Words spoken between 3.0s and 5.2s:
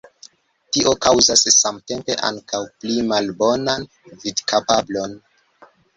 malbonan vidkapablon.